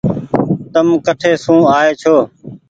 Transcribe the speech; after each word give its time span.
تم 0.73 0.87
ڪٺي 1.05 1.31
سون 1.43 1.59
آئي 1.77 1.91
ڇو۔ 2.01 2.15